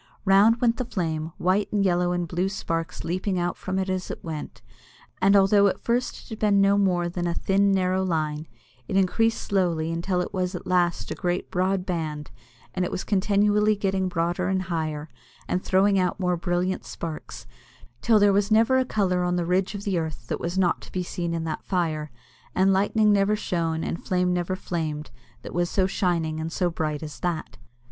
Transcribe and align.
Round 0.25 0.59
went 0.59 0.77
the 0.77 0.85
flame, 0.85 1.31
white 1.37 1.71
and 1.71 1.85
yellow 1.85 2.11
and 2.11 2.27
blue 2.27 2.49
sparks 2.49 3.03
leaping 3.03 3.37
out 3.37 3.55
from 3.55 3.77
it 3.77 3.87
as 3.87 4.09
it 4.09 4.23
went, 4.23 4.63
and 5.21 5.35
although 5.35 5.67
at 5.67 5.79
first 5.83 6.15
it 6.23 6.29
had 6.29 6.39
been 6.39 6.59
no 6.59 6.75
more 6.75 7.07
than 7.07 7.27
a 7.27 7.35
thin, 7.35 7.71
narrow 7.71 8.01
line, 8.03 8.47
it 8.87 8.97
increased 8.97 9.43
slowly 9.43 9.91
until 9.91 10.19
it 10.19 10.33
was 10.33 10.55
at 10.55 10.65
last 10.65 11.11
a 11.11 11.13
great 11.13 11.51
broad 11.51 11.85
band, 11.85 12.31
and 12.73 12.83
it 12.83 12.89
was 12.89 13.03
continually 13.03 13.75
getting 13.75 14.07
broader 14.09 14.47
and 14.47 14.63
higher, 14.63 15.07
and 15.47 15.63
throwing 15.63 15.99
out 15.99 16.19
more 16.19 16.35
brilliant 16.35 16.83
sparks, 16.83 17.45
till 18.01 18.17
there 18.17 18.33
was 18.33 18.49
never 18.49 18.79
a 18.79 18.85
colour 18.85 19.21
on 19.23 19.35
the 19.35 19.45
ridge 19.45 19.75
of 19.75 19.83
the 19.83 19.99
earth 19.99 20.25
that 20.29 20.39
was 20.39 20.57
not 20.57 20.81
to 20.81 20.91
be 20.91 21.03
seen 21.03 21.31
in 21.31 21.43
that 21.43 21.63
fire; 21.63 22.09
and 22.55 22.73
lightning 22.73 23.13
never 23.13 23.35
shone 23.35 23.83
and 23.83 24.03
flame 24.03 24.33
never 24.33 24.55
flamed 24.55 25.11
that 25.43 25.53
was 25.53 25.69
so 25.69 25.85
shining 25.85 26.39
and 26.39 26.51
so 26.51 26.71
bright 26.71 27.03
as 27.03 27.19
that. 27.19 27.57